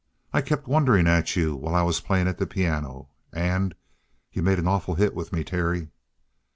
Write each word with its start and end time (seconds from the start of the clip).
I 0.33 0.41
kept 0.41 0.67
wondering 0.67 1.05
at 1.05 1.35
you 1.35 1.55
while 1.55 1.75
I 1.75 1.83
was 1.83 2.01
at 2.09 2.39
the 2.39 2.47
piano. 2.47 3.09
And 3.31 3.75
you 4.33 4.41
made 4.41 4.57
an 4.57 4.67
awful 4.67 4.95
hit 4.95 5.13
with 5.13 5.31
me, 5.31 5.43
Terry." 5.43 5.89